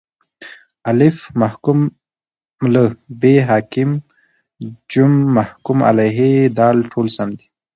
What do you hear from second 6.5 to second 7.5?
د: ټوله سم دي